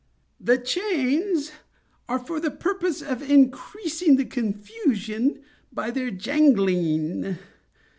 "The 0.39 0.57
chains 0.57 1.51
are 2.09 2.17
for 2.17 2.39
the 2.39 2.49
purpose 2.49 3.03
of 3.03 3.21
increasing 3.21 4.15
the 4.15 4.25
confusion 4.25 5.43
by 5.71 5.91
their 5.91 6.09
jangling. 6.09 7.37